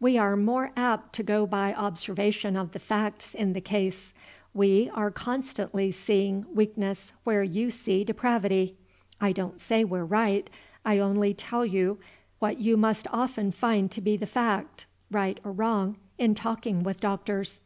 We 0.00 0.18
are 0.18 0.36
more 0.36 0.70
apt 0.76 1.14
to 1.14 1.22
go 1.22 1.46
by 1.46 1.72
observation 1.72 2.56
of 2.58 2.72
the 2.72 2.78
facts 2.78 3.34
in 3.34 3.54
the 3.54 3.60
case. 3.62 4.12
We 4.52 4.90
are 4.92 5.10
constantly 5.10 5.90
seeing 5.90 6.44
weakness 6.54 7.14
where 7.24 7.42
you 7.42 7.70
see 7.70 8.04
depravity. 8.04 8.76
I 9.18 9.32
don't 9.32 9.62
say 9.62 9.82
we're 9.82 10.04
right; 10.04 10.50
I 10.84 10.98
only 10.98 11.32
tell 11.32 11.66
what 12.38 12.58
you 12.58 12.76
must 12.76 13.06
often 13.12 13.50
find 13.50 13.90
to 13.92 14.02
be 14.02 14.14
the 14.18 14.26
fact, 14.26 14.84
right 15.10 15.40
or 15.42 15.52
wrong, 15.52 15.96
in 16.18 16.34
talking 16.34 16.82
with 16.82 17.00
doctors. 17.00 17.62